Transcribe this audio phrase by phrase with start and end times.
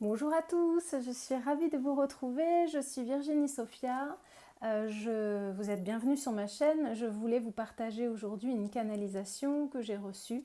[0.00, 2.68] Bonjour à tous, je suis ravie de vous retrouver.
[2.68, 4.16] Je suis Virginie Sophia.
[4.62, 6.94] Euh, je, vous êtes bienvenue sur ma chaîne.
[6.94, 10.44] Je voulais vous partager aujourd'hui une canalisation que j'ai reçue.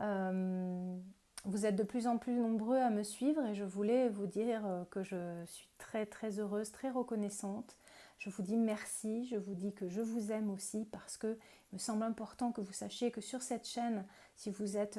[0.00, 0.96] Euh,
[1.44, 4.62] vous êtes de plus en plus nombreux à me suivre et je voulais vous dire
[4.64, 7.76] euh, que je suis très très heureuse, très reconnaissante.
[8.16, 11.36] Je vous dis merci, je vous dis que je vous aime aussi parce que
[11.72, 14.98] il me semble important que vous sachiez que sur cette chaîne, si vous êtes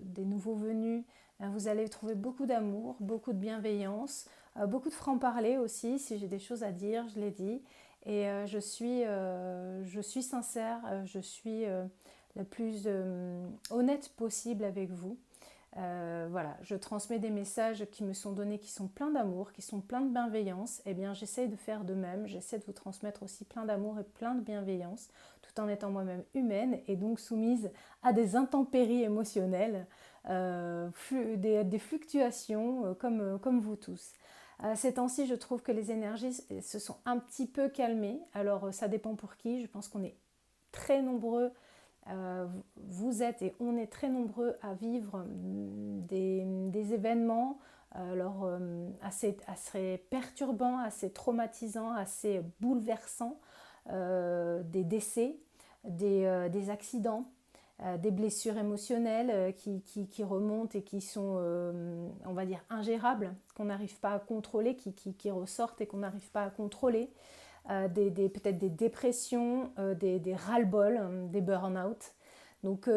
[0.00, 1.04] des nouveaux venus,
[1.48, 4.26] vous allez trouver beaucoup d'amour, beaucoup de bienveillance,
[4.58, 5.98] euh, beaucoup de franc-parler aussi.
[5.98, 7.62] Si j'ai des choses à dire, je les dis.
[8.06, 11.64] Et euh, je, suis, je suis sincère, je suis
[12.36, 12.88] la plus
[13.70, 15.18] honnête possible avec vous.
[15.74, 19.80] voilà, je transmets des messages qui me sont donnés, qui sont pleins d'amour, qui sont
[19.80, 20.82] pleins de bienveillance.
[20.86, 22.26] Eh bien, j'essaie de faire de même.
[22.26, 25.08] J'essaie de vous transmettre aussi plein d'amour et plein de bienveillance,
[25.42, 27.70] tout en étant moi-même humaine et donc soumise
[28.02, 29.86] à des intempéries émotionnelles.
[30.28, 30.90] Euh,
[31.36, 34.12] des, fluctuations euh, comme, euh, comme vous tous.
[34.74, 38.20] ces temps-ci, je trouve que les énergies se sont un petit peu calmées.
[38.34, 39.62] Alors, ça dépend pour qui.
[39.62, 40.16] Je pense qu'on est
[40.72, 41.52] très nombreux,
[42.76, 47.58] vous êtes et on est très nombreux à vivre mm, des, événements
[47.92, 48.48] alors,
[49.02, 53.40] assez, assez, perturbants, assez traumatisants, assez bouleversants,
[53.86, 55.38] des décès,
[55.84, 57.32] des, des accidents,
[57.98, 63.66] des blessures émotionnelles euh, qui, remontent et qui sont, euh, on va dire, ingérables, qu'on
[63.66, 67.10] n'arrive pas à contrôler, qui, ressortent et qu'on n'arrive pas à contrôler,
[67.94, 69.70] des, peut-être des dépressions,
[70.00, 72.14] des, des ras-le-bol, des burn-out.
[72.64, 72.88] Donc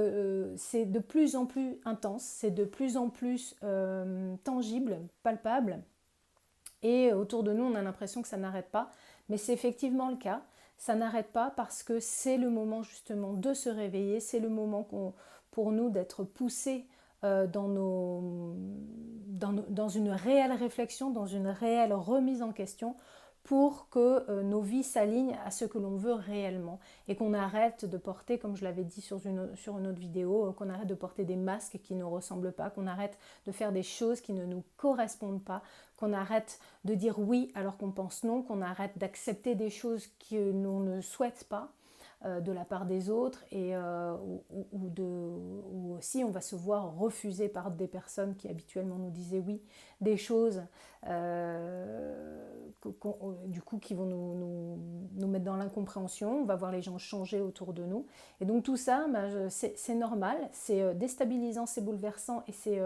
[0.55, 3.55] c'est de plus en plus intense, c'est de plus en plus
[4.43, 5.83] tangible, palpable.
[6.81, 8.89] Et autour de nous, on a l'impression que ça n'arrête pas.
[9.29, 10.43] Mais c'est effectivement le cas.
[10.77, 14.83] Ça n'arrête pas parce que c'est le moment justement de se réveiller, c'est le moment
[15.51, 16.87] pour nous d'être poussés
[17.23, 17.69] euh, dans,
[19.87, 22.97] une réelle réflexion, dans une réelle remise en question
[23.43, 27.85] pour que euh, nos vies s'alignent à ce que l'on veut réellement et qu'on arrête
[27.85, 31.23] de porter, comme je l'avais dit sur une, autre vidéo, euh, qu'on arrête de porter
[31.23, 34.63] des masques qui ne ressemblent pas, qu'on arrête de faire des choses qui ne nous
[34.75, 35.61] correspondent pas,
[36.03, 40.51] qu'on arrête de dire oui alors qu'on pense non, qu'on arrête d'accepter des choses que
[40.51, 41.71] l'on ne souhaite pas
[42.25, 44.15] euh, de la part des autres et euh,
[44.71, 49.61] ou, aussi on va se voir refuser par des personnes qui habituellement nous disaient oui
[50.01, 50.63] des choses
[51.07, 52.45] euh,
[53.45, 54.77] du coup qui vont nous,
[55.15, 56.41] nous, mettre dans l'incompréhension.
[56.41, 58.07] On va voir les gens changer autour de nous.
[58.41, 62.81] Et donc tout ça bah, c'est normal c'est déstabilisant c'est bouleversant et c'est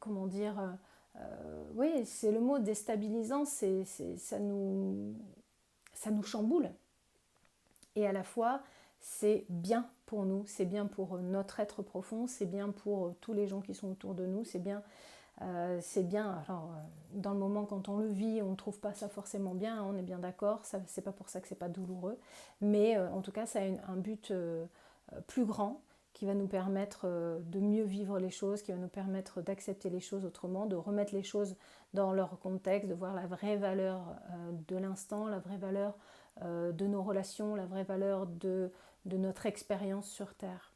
[0.00, 0.78] comment dire
[1.74, 5.14] oui c'est le mot déstabilisant ça nous
[5.94, 6.70] ça nous chamboule
[7.96, 8.62] et à la fois
[9.00, 13.46] c'est bien pour nous, c'est bien pour notre être profond, c'est bien pour tous les
[13.46, 14.82] gens qui sont autour de nous, c'est bien,
[15.42, 16.42] euh, bien.
[16.46, 19.54] Alors, euh, dans le moment quand on le vit, on ne trouve pas ça forcément
[19.54, 22.18] bien, on est bien d'accord, c'est pas pour ça que c'est pas douloureux,
[22.60, 24.32] mais euh, en tout cas, ça a un but
[25.26, 25.80] plus grand
[26.18, 27.06] qui va nous permettre
[27.40, 31.14] de mieux vivre les choses, qui va nous permettre d'accepter les choses autrement, de remettre
[31.14, 31.56] les choses
[31.94, 34.16] dans leur contexte, de voir la vraie valeur
[34.66, 35.96] de l'instant, la vraie valeur
[36.42, 38.70] euh, de nos relations, la vraie valeur de,
[39.06, 40.72] notre expérience sur Terre.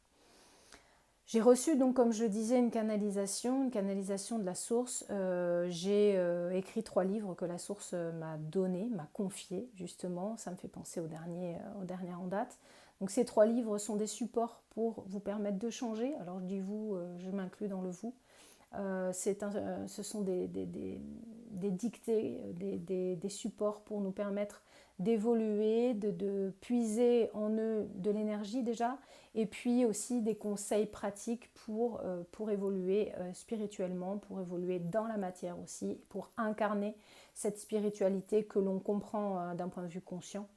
[1.25, 5.05] J'ai reçu donc, comme je disais, une canalisation, une canalisation de la source.
[5.09, 10.35] Euh, j'ai euh, écrit trois livres que la source m'a donné, m'a confié justement.
[10.35, 12.57] Ça me fait penser au dernier, au dernier en date.
[12.99, 16.15] Donc ces trois livres sont des supports pour vous permettre de changer.
[16.15, 18.15] Alors je dis vous, je m'inclus dans le vous.
[18.73, 20.47] ce sont des,
[21.51, 24.63] dictées, des, supports pour nous permettre
[24.99, 28.97] d'évoluer, de, puiser en eux de l'énergie déjà,
[29.35, 35.17] et puis aussi des conseils pratiques pour, euh, évoluer euh, spirituellement, pour évoluer dans la
[35.17, 36.95] matière aussi, pour incarner
[37.33, 40.47] cette spiritualité que l'on comprend euh, d'un point de vue conscient,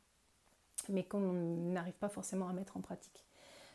[0.88, 3.24] mais qu'on n'arrive pas forcément à mettre en pratique.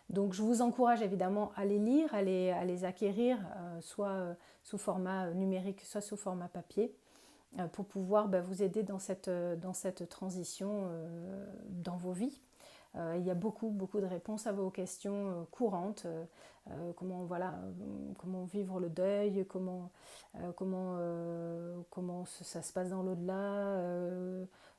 [0.10, 3.38] Donc je vous encourage évidemment à les lire, à les, acquérir,
[3.80, 6.94] soit sous format numérique, soit sous format papier.
[7.60, 12.14] Euh, pour pouvoir bah, vous aider dans cette, euh, dans cette transition euh, dans vos
[12.14, 12.42] vies.
[12.96, 16.06] il y a beaucoup, beaucoup de réponses à vos questions courantes.
[16.98, 17.54] comment, voilà,
[18.18, 19.92] comment vivre le deuil, comment,
[20.58, 20.98] comment,
[21.90, 23.78] comment ça se passe dans l'au-delà,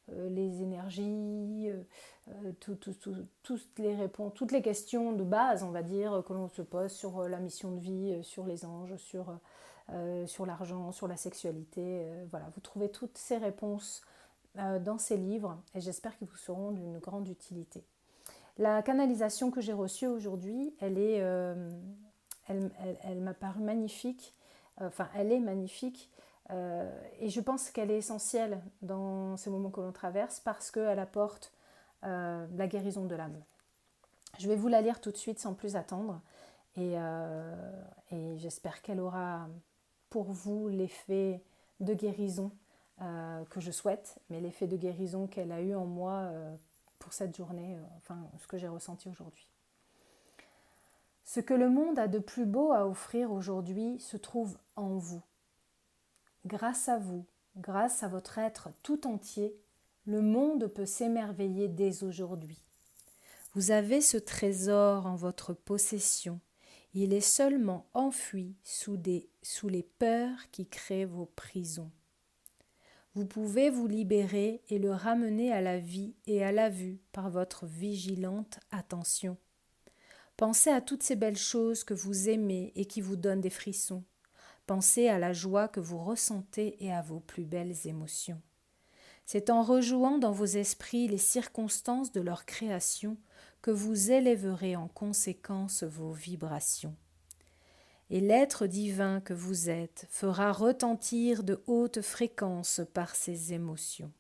[0.08, 1.70] les énergies,
[2.60, 2.88] toutes
[3.78, 7.28] les réponses, toutes les questions de base, on va dire, que l'on se pose sur
[7.28, 9.38] la mission de vie, sur les anges, sur
[9.90, 11.80] euh, l'argent, sur la sexualité.
[11.80, 14.02] Euh, voilà, vous trouvez toutes ces réponses
[14.58, 17.84] euh, dans ces livres et j'espère qu'ils vous seront d'une grande utilité.
[18.58, 20.98] La canalisation que j'ai reçue aujourd'hui, elle
[22.48, 24.34] elle, m'a paru magnifique.
[24.78, 26.10] Enfin, elle est magnifique.
[26.50, 31.52] Et je pense qu'elle est essentielle dans ces moments que l'on traverse parce qu'elle apporte
[32.02, 33.40] la guérison de l'âme.
[34.38, 36.20] Je vais vous la lire tout de suite sans plus attendre
[36.76, 36.94] et,
[38.10, 39.48] et j'espère qu'elle aura
[40.10, 41.42] pour vous l'effet
[41.80, 42.52] de guérison
[43.00, 46.54] euh, que je souhaite, mais l'effet de guérison qu'elle a eu en moi euh,
[46.98, 49.48] pour cette journée, euh, enfin ce que j'ai ressenti aujourd'hui.
[51.24, 55.22] Ce que le monde a de plus beau à offrir aujourd'hui se trouve en vous.
[56.46, 59.54] Grâce à vous, grâce à votre être tout entier,
[60.04, 62.62] le monde peut s'émerveiller dès aujourd'hui.
[63.54, 66.40] Vous avez ce trésor en votre possession
[66.94, 68.98] il est seulement enfui sous,
[69.42, 71.90] sous les peurs qui créent vos prisons.
[73.14, 77.30] Vous pouvez vous libérer et le ramener à la vie et à la vue par
[77.30, 79.38] votre vigilante attention.
[80.36, 84.04] Pensez à toutes ces belles choses que vous aimez et qui vous donnent des frissons.
[84.66, 88.40] Pensez à la joie que vous ressentez et à vos plus belles émotions.
[89.24, 93.16] C'est en rejouant dans vos esprits les circonstances de leur création
[93.60, 96.96] que vous élèverez en conséquence vos vibrations.
[98.10, 104.12] Et l'être divin que vous êtes fera retentir de hautes fréquences par ses émotions.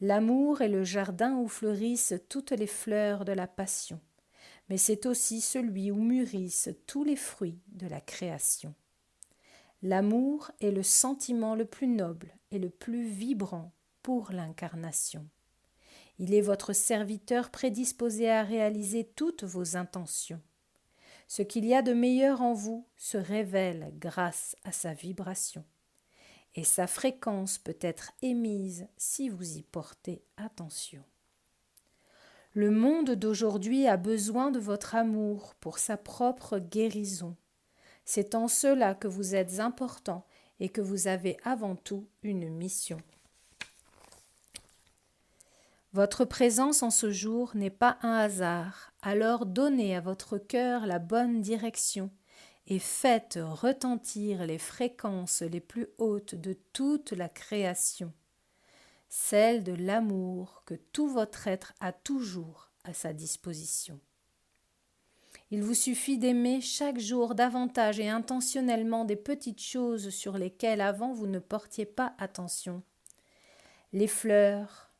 [0.00, 4.00] L'amour est le jardin où fleurissent toutes les fleurs de la passion,
[4.70, 8.74] mais c'est aussi celui où mûrissent tous les fruits de la création.
[9.82, 13.72] L'amour est le sentiment le plus noble et le plus vibrant
[14.02, 15.26] pour l'incarnation.
[16.18, 20.42] Il est votre serviteur prédisposé à réaliser toutes vos intentions.
[21.28, 25.64] Ce qu'il y a de meilleur en vous se révèle grâce à sa vibration,
[26.54, 31.02] et sa fréquence peut être émise si vous y portez attention.
[32.52, 37.36] Le monde d'aujourd'hui a besoin de votre amour pour sa propre guérison.
[38.12, 40.26] C'est en cela que vous êtes important
[40.58, 43.00] et que vous avez avant tout une mission.
[45.92, 50.98] Votre présence en ce jour n'est pas un hasard, alors donnez à votre cœur la
[50.98, 52.10] bonne direction
[52.66, 58.12] et faites retentir les fréquences les plus hautes de toute la création,
[59.08, 64.00] celles de l'amour que tout votre être a toujours à sa disposition.
[65.52, 71.12] Il vous suffit d'aimer chaque jour davantage et intentionnellement des petites choses sur lesquelles avant
[71.12, 72.82] vous ne portiez pas attention.
[73.92, 74.90] Les fleurs,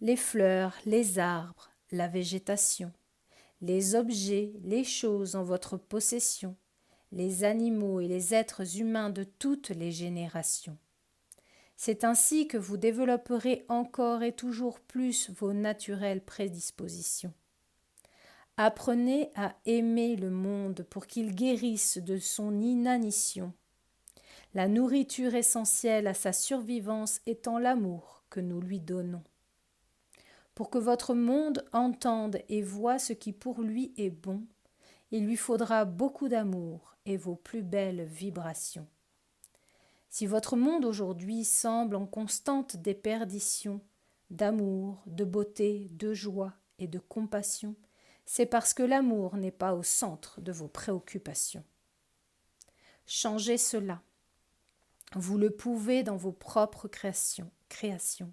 [0.00, 2.92] les fleurs, les arbres, la végétation,
[3.60, 6.54] les objets, les choses en votre possession,
[7.10, 10.78] les animaux et les êtres humains de toutes les générations.
[11.76, 17.32] C'est ainsi que vous développerez encore et toujours plus vos naturelles prédispositions.
[18.62, 23.54] Apprenez à aimer le monde pour qu'il guérisse de son inanition.
[24.52, 29.22] La nourriture essentielle à sa survivance étant l'amour que nous lui donnons.
[30.54, 34.42] Pour que votre monde entende et voie ce qui pour lui est bon,
[35.10, 38.88] il lui faudra beaucoup d'amour et vos plus belles vibrations.
[40.10, 43.80] Si votre monde aujourd'hui semble en constante déperdition
[44.28, 47.74] d'amour, de beauté, de joie et de compassion,
[48.32, 51.64] c'est parce que l'amour n'est pas au centre de vos préoccupations.
[53.04, 54.02] Changez cela.
[55.16, 58.32] Vous le pouvez dans vos propres créations création.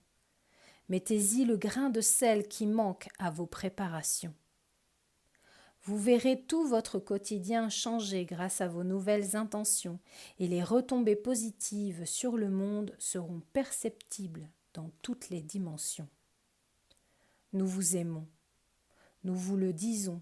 [0.88, 4.36] Mettez-y le grain de sel qui manque à vos préparations.
[5.82, 10.00] Vous verrez tout votre quotidien changer grâce à vos nouvelles intentions,
[10.38, 16.08] et les retombées positives sur le monde seront perceptibles dans toutes les dimensions.
[17.52, 18.28] Nous vous aimons,
[19.24, 20.22] nous vous le disons,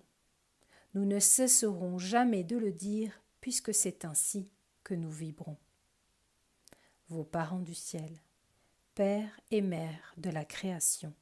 [0.94, 4.50] nous ne cesserons jamais de le dire puisque c'est ainsi
[4.84, 5.58] que nous vibrons.
[7.10, 8.12] Vos parents du ciel.
[8.96, 11.14] Père et Mère de la création.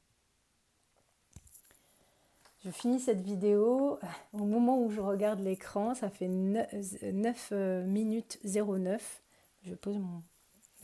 [2.64, 3.98] Je finis cette vidéo
[4.32, 9.22] au moment où je regarde l'écran, ça fait 9, euh, minutes 09.
[9.64, 10.22] Je pose mon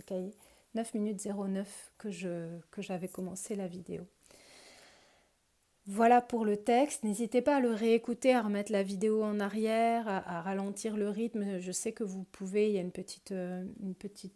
[0.05, 0.35] cahier.
[0.75, 4.07] 9 minutes 09 que, que j'avais commencé la vidéo.
[5.87, 7.05] Voilà pour le texte.
[7.05, 11.59] N'hésitez pas à le réécouter, à remettre la vidéo en arrière, à, ralentir le rythme.
[11.59, 13.65] Je sais que vous pouvez, il y a une petite, euh,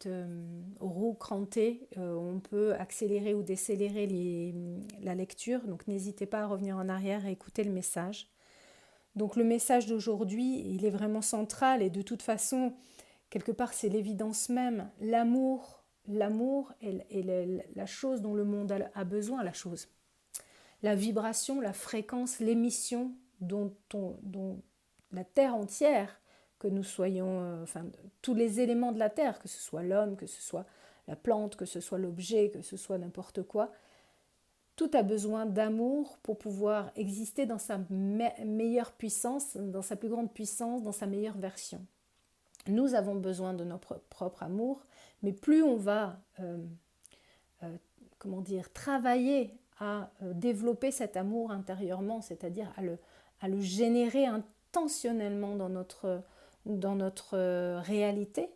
[0.07, 0.43] euh,
[0.81, 1.87] roue crantée.
[1.99, 4.55] Euh, on peut accélérer ou décélérer
[5.03, 5.67] la lecture.
[5.67, 8.31] Donc n'hésitez pas à revenir en arrière et écouter le message.
[9.15, 12.75] Donc le message d'aujourd'hui, il est vraiment central et de toute façon,
[13.29, 14.91] quelque part, c'est l'évidence même.
[14.99, 17.23] L'amour, l'amour est,
[17.77, 19.89] la chose dont le monde a besoin, la chose
[20.85, 23.11] la vibration, la fréquence, l'émission
[23.41, 24.61] dont, dont,
[25.13, 26.21] la Terre entière,
[26.59, 27.87] que nous soyons, euh, enfin
[28.21, 30.67] tous les éléments de la Terre, que ce soit l'homme, que ce soit
[31.09, 33.73] la plante, que ce soit l'objet, que ce soit n'importe quoi,
[34.77, 40.35] tout a besoin d'amour pour pouvoir exister dans sa meilleure puissance, dans sa plus grande
[40.35, 41.87] puissance, dans sa meilleure version.
[42.67, 44.85] Nous avons besoin de notre propre amour,
[45.23, 46.59] mais plus on va, euh,
[47.63, 47.77] euh,
[48.19, 52.99] comment dire, travailler à euh, développer cet amour intérieurement, c'est-à-dire à le,
[53.41, 56.23] à le générer intentionnellement dans notre,
[56.65, 58.49] dans notre euh, réalité,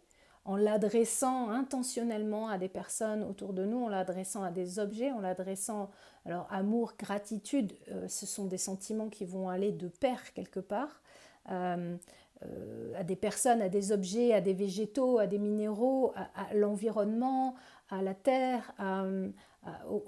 [0.46, 5.20] en l'adressant intentionnellement à des personnes autour de nous, en l'adressant à des objets, en
[5.20, 5.90] l'adressant,
[6.24, 11.02] alors amour, gratitude, euh, ce sont des sentiments qui vont aller de pair quelque part,
[11.50, 17.54] à des personnes, à des objets, à des végétaux, à des minéraux, à l'environnement,
[17.88, 19.06] à la terre, à,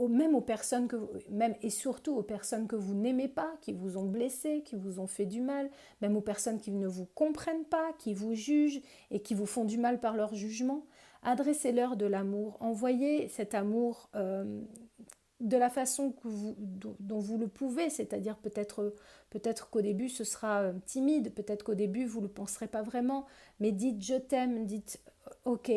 [0.08, 0.96] même aux personnes que
[1.30, 5.00] même et surtout aux personnes que vous n'aimez pas, qui vous ont blessé, qui vous
[5.00, 5.70] ont fait du mal,
[6.00, 9.64] même aux personnes qui ne vous comprennent pas, qui vous jugent et qui vous font
[9.64, 10.86] du mal par leur jugement.
[11.22, 14.62] Adressez-leur de l'amour, envoyez cet amour euh,
[15.40, 18.94] de la façon vous, dont, vous le pouvez, c'est-à-dire peut-être
[19.30, 22.82] peut-être qu'au début ce sera euh, timide, peut-être qu'au début vous ne le penserez pas
[22.82, 23.26] vraiment,
[23.58, 25.00] mais dites je t'aime, dites
[25.44, 25.70] ok,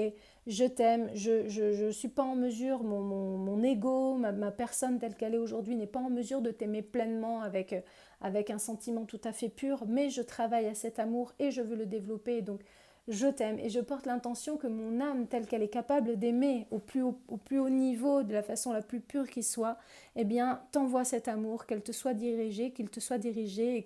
[0.45, 5.35] je t'aime, je ne suis pas en mesure, mon, mon, ego, ma, personne telle qu'elle
[5.35, 7.75] est aujourd'hui n'est pas en mesure de t'aimer pleinement avec,
[8.19, 11.62] avec un sentiment tout à fait pur, mais je travaille à cet amour et je
[11.62, 12.41] veux le développer.
[12.41, 12.59] Donc
[13.07, 16.79] je t'aime et je porte l'intention que mon âme telle qu'elle est capable d'aimer au
[16.79, 19.77] plus au plus haut niveau, de la façon la plus pure qui soit,
[20.15, 23.83] eh bien t'envoie cet amour, qu'elle te soit dirigée, qu'il te soit dirigé et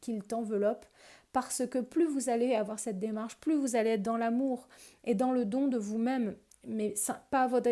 [0.00, 0.86] qu'il t'enveloppe
[1.34, 4.68] parce que plus vous allez avoir cette démarche, plus vous allez être dans l'amour
[5.02, 6.94] et dans le don de vous-même, mais
[7.32, 7.70] pas, à votre,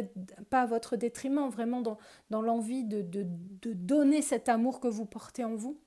[0.51, 1.97] pas votre détriment, vraiment dans,
[2.29, 5.79] dans l'envie de, de, donner cet amour que vous portez en vous.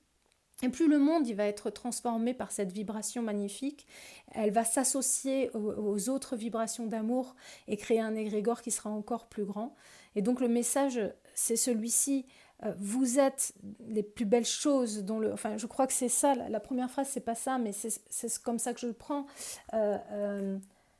[0.62, 3.86] Et plus le monde il va être transformé par cette vibration magnifique,
[4.32, 7.36] elle va s'associer aux, aux, autres vibrations d'amour
[7.68, 9.74] et créer un égrégore qui sera encore plus grand.
[10.14, 10.98] Et donc le message,
[11.34, 12.24] c'est celui-ci.
[12.64, 13.52] Euh, vous êtes
[13.86, 17.08] les plus belles choses dont le enfin je crois que c'est ça la, première phrase
[17.10, 19.26] c'est pas ça mais c'est comme ça que je le prends.
[19.74, 20.58] Euh, euh,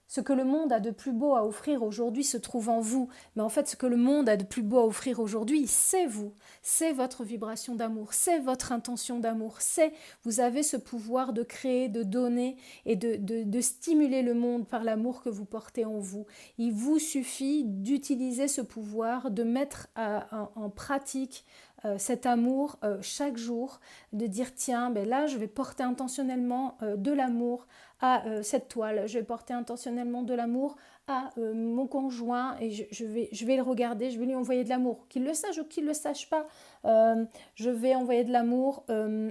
[0.09, 3.09] ce que le monde a de plus beau à offrir aujourd'hui se trouve en vous.
[3.35, 6.07] Mais en fait, ce que le monde a de plus beau à offrir aujourd'hui, c'est
[6.07, 6.33] vous.
[6.63, 11.89] C'est votre vibration d'amour, c'est votre intention d'amour, c'est vous avez ce pouvoir de créer,
[11.89, 16.27] de donner et de, de, stimuler le monde par l'amour que vous portez en vous.
[16.59, 21.45] Il vous suffit d'utiliser ce pouvoir, de mettre en pratique
[21.85, 23.81] euh, cet amour euh, chaque jour,
[24.13, 27.67] de dire tiens, ben là je vais porter intentionnellement euh, de l'amour
[28.01, 33.31] à cette toile, je vais porter intentionnellement de l'amour à mon conjoint et je, vais,
[33.33, 35.85] je vais le regarder, je vais lui envoyer de l'amour, qu'il le sache ou qu'il
[35.85, 36.47] ne le sache pas.
[36.85, 38.85] je vais envoyer de l'amour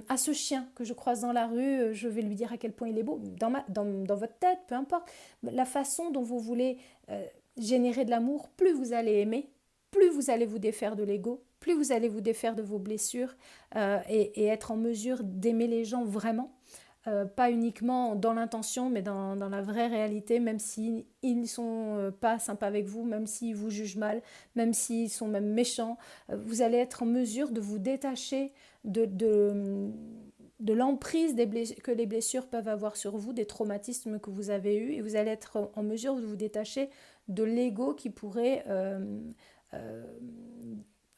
[0.09, 2.71] à ce chien que je croise dans la rue, je vais lui dire à quel
[2.71, 5.11] point il est beau, dans, ma, dans, dans votre tête, peu importe.
[5.43, 6.79] La façon dont vous voulez
[7.57, 9.47] générer de l'amour, plus vous allez aimer,
[9.91, 13.35] plus vous allez vous défaire de l'ego, plus vous allez vous défaire de vos blessures
[13.75, 16.51] euh, et, être en mesure d'aimer les gens vraiment.
[17.07, 22.11] Euh, pas uniquement dans l'intention, mais dans, la vraie réalité, même s'ils ne sont euh,
[22.11, 24.21] pas sympas avec vous, même s'ils vous jugent mal,
[24.53, 25.97] même s'ils sont même méchants,
[26.29, 28.53] vous allez être en mesure de vous détacher
[28.83, 29.89] de,
[30.67, 31.35] l'emprise
[31.83, 35.15] que les blessures peuvent avoir sur vous, des traumatismes que vous avez eus, et vous
[35.15, 36.91] allez être en mesure de vous détacher
[37.27, 38.63] de l'ego qui pourrait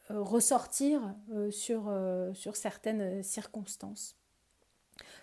[0.09, 4.15] ressortir euh, sur, euh, sur certaines circonstances.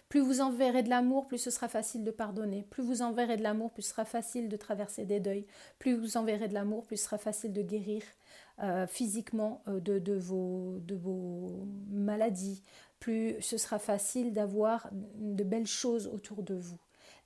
[0.08, 2.66] Plus vous enverrez de l'amour, plus ce sera facile de pardonner.
[2.70, 5.46] Plus vous enverrez de l'amour, plus ce sera facile de traverser des deuils.
[5.78, 8.02] Plus vous enverrez de l'amour, plus ce sera facile de guérir
[8.86, 10.14] physiquement de
[10.94, 12.62] vos maladies.
[13.00, 16.78] Plus ce sera facile d'avoir de belles choses autour de vous.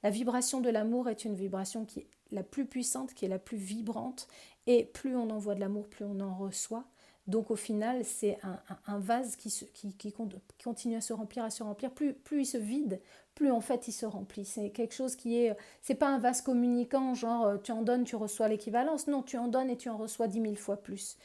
[0.02, 3.38] La vibration de l'amour est une vibration qui est la plus puissante, qui est la
[3.38, 4.28] plus vibrante.
[4.68, 6.84] Et plus on envoie de l'amour, plus on en reçoit.
[7.26, 8.38] Donc au final, c'est
[8.86, 10.14] un, vase qui, qui,
[10.62, 11.90] continue à se remplir, à se remplir.
[11.90, 13.00] Plus, plus il se vide,
[13.34, 14.44] plus en fait il se remplit.
[14.44, 15.56] C'est quelque chose qui est...
[15.80, 19.06] C'est pas un vase communicant, genre euh, tu en donnes, tu reçois l'équivalence.
[19.06, 21.16] Non, tu en donnes et tu en reçois dix mille fois plus.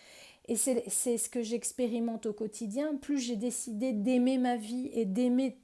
[0.47, 5.57] et c'est ce que j'expérimente au quotidien, plus j'ai décidé d'aimer ma vie et d'aimer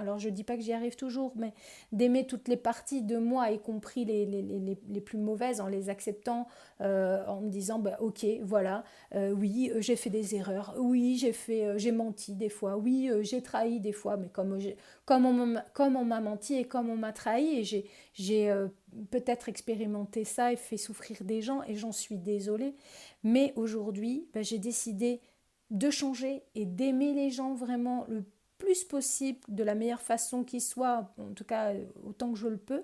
[0.00, 1.52] alors je dis pas que j'y arrive toujours, mais
[1.92, 6.46] d'aimer toutes les parties de moi, y compris les, les, plus mauvaises, en les acceptant,
[6.80, 11.32] euh, en me disant, bah, ok, voilà, euh, oui, j'ai fait des erreurs, oui, j'ai
[11.32, 14.58] fait, euh, j'ai menti des fois, oui, j'ai trahi des fois, mais comme,
[15.04, 15.26] comme
[15.96, 18.54] on m'a menti et comme on m'a trahi, et j'ai
[19.10, 22.74] peut-être expérimenté ça et fait souffrir des gens, et j'en suis désolée,
[23.22, 25.20] mais aujourd'hui, bah, j'ai décidé
[25.70, 28.24] de changer et d'aimer les gens vraiment le
[28.60, 31.72] plus possible, de la meilleure façon qui soit, en tout cas
[32.06, 32.82] autant que je le peux.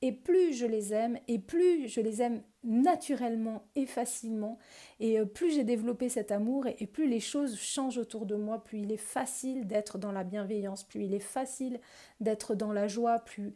[0.00, 4.56] Et plus je les aime, et plus je les aime naturellement et facilement,
[5.00, 8.62] et euh, plus j'ai développé cet amour, et plus les choses changent autour de moi,
[8.62, 11.80] plus il est facile d'être dans la bienveillance, plus il est facile
[12.20, 13.52] d'être dans la joie, plus,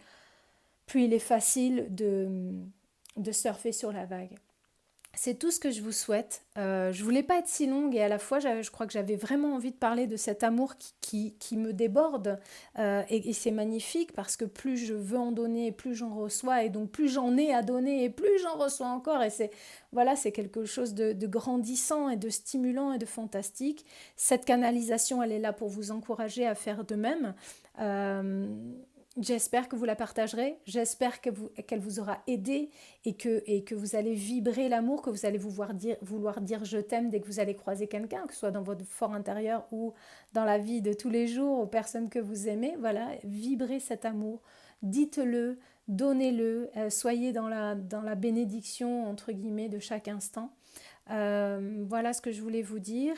[0.86, 4.36] plus il est facile de surfer sur la vague
[5.14, 6.42] c'est tout ce que je vous souhaite.
[6.56, 9.16] Euh, je voulais pas être si longue et à la fois, je crois que j'avais
[9.16, 12.38] vraiment envie de parler de cet amour qui, qui, me déborde.
[12.78, 16.64] Euh, et, c'est magnifique parce que plus je veux en donner, plus j'en reçois.
[16.64, 19.22] Et donc, plus j'en ai à donner et plus j'en reçois encore.
[19.22, 19.50] Et c'est
[19.92, 23.84] voilà, c'est quelque chose de, grandissant et de stimulant et de fantastique.
[24.16, 27.34] Cette canalisation, elle est là pour vous encourager à faire de même.
[27.80, 28.48] Euh,
[29.20, 31.50] J'espère que vous la partagerez, j'espère qu'elle vous,
[31.80, 32.70] vous aura aidé
[33.04, 37.26] et que, vous allez vibrer l'amour, que vous allez vouloir dire, je t'aime dès que
[37.26, 39.92] vous allez croiser quelqu'un, que ce soit dans votre fort intérieur ou
[40.32, 42.74] dans la vie de tous les jours aux personnes que vous aimez.
[42.78, 44.40] Voilà, vibrez cet amour,
[44.82, 50.54] dites-le, donnez-le, euh, soyez dans la, dans la bénédiction entre guillemets de chaque instant.
[51.10, 53.14] Euh, voilà ce que je voulais vous dire.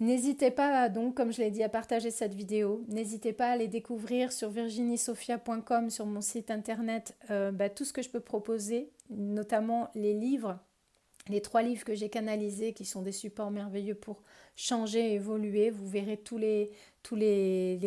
[0.00, 2.82] N'hésitez pas donc, comme je l'ai dit, à partager cette vidéo.
[2.88, 7.92] N'hésitez pas à aller découvrir sur virginiesophia.com, sur mon site internet, euh, bah, tout ce
[7.92, 10.58] que je peux proposer, notamment les livres,
[11.28, 14.22] les trois livres que j'ai canalisés, qui sont des supports merveilleux pour
[14.56, 15.68] changer, évoluer.
[15.68, 16.70] Vous verrez tous les,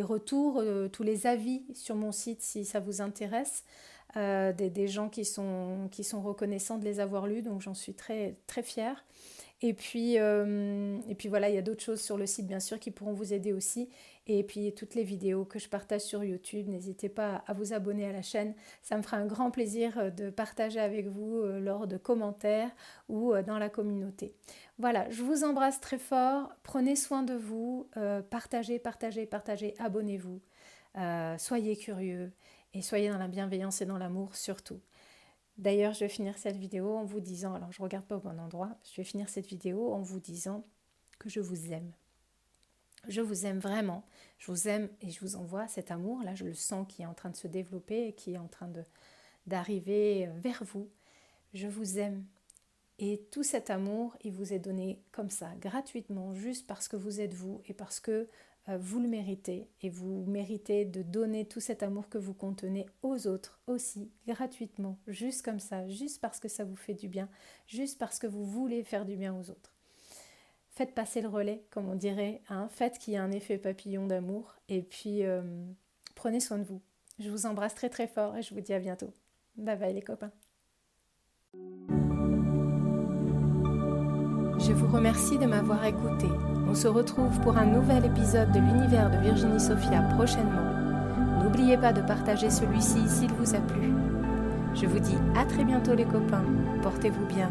[0.04, 3.64] retours, euh, tous les avis sur mon site si ça vous intéresse.
[4.18, 7.74] Euh, des, des, gens qui sont, qui sont reconnaissants de les avoir lus, donc j'en
[7.74, 9.04] suis très, très fière.
[9.66, 12.60] Et puis, euh, et puis voilà, il y a d'autres choses sur le site, bien
[12.60, 13.90] sûr, qui pourront vous aider aussi.
[14.28, 18.06] Et puis toutes les vidéos que je partage sur YouTube, n'hésitez pas à vous abonner
[18.06, 18.56] à la chaîne.
[18.82, 22.72] Ça me fera un grand plaisir euh, de partager avec vous euh, lors de commentaires
[23.08, 24.36] ou dans la communauté.
[24.80, 26.52] Voilà, je vous embrasse très fort.
[26.64, 27.88] Prenez soin de vous.
[28.30, 29.76] partagez, partagez, partagez.
[29.80, 30.42] Abonnez-vous.
[31.38, 32.34] soyez curieux
[32.74, 34.82] et soyez dans la bienveillance et dans l'amour surtout.
[35.58, 38.20] D'ailleurs, je vais finir cette vidéo en vous disant, alors je ne regarde pas au
[38.20, 40.66] bon endroit, je vais finir cette vidéo en vous disant
[41.20, 41.92] que je vous aime.
[43.08, 44.04] Je vous aime vraiment,
[44.40, 47.06] je vous aime et je vous envoie cet amour, là je le sens qui est
[47.06, 48.72] en train de se développer et qui est en train
[49.46, 50.90] d'arriver vers vous.
[51.54, 52.26] Je vous aime.
[53.00, 57.20] Et tout cet amour, il vous est donné comme ça, gratuitement, juste parce que vous
[57.20, 58.26] êtes vous et parce que euh,
[58.68, 63.28] vous le méritez et vous méritez de donner tout cet amour que vous contenez aux
[63.28, 67.28] autres aussi, gratuitement, juste comme ça, juste parce que ça vous fait du bien,
[67.68, 69.74] juste parce que vous voulez faire du bien aux autres.
[70.70, 72.68] Faites passer le relais, comme on dirait, hein.
[72.70, 75.44] faites qu'il y ait un effet papillon d'amour et puis euh,
[76.16, 76.82] prenez soin de vous.
[77.20, 79.14] Je vous embrasse très très fort et je vous dis à bientôt.
[79.56, 80.32] Bye bye les copains.
[84.66, 86.28] Je vous remercie de m'avoir écouté.
[86.70, 91.44] On se retrouve pour un nouvel épisode de l'univers de Virginie Sophia prochainement.
[91.44, 93.94] N'oubliez pas de partager celui-ci s'il vous a plu.
[94.74, 96.46] Je vous dis à très bientôt les copains.
[96.82, 97.50] Portez-vous bien.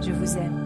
[0.00, 0.63] Je vous aime.